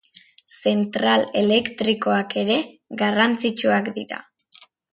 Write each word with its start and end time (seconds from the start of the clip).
Zentral 0.69 1.25
elektrikoak 1.41 2.35
ere 2.45 2.57
garrantzitsuak 3.03 3.95
dira. 4.01 4.23